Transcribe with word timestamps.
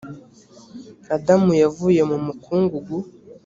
adamu 1.15 1.51
yavuye 1.63 2.01
mu 2.09 2.17
mukungugu 2.25 2.97